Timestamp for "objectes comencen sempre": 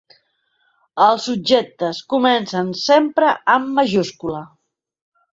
1.33-3.29